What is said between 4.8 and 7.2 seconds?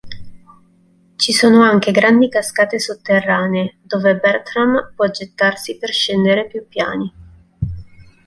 può gettarsi per scendere più piani.